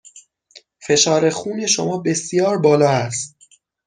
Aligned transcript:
فشار 0.87 1.29
خون 1.29 1.65
شما 1.65 1.97
بسیار 1.97 2.57
بالا 2.57 2.89
است. 2.89 3.37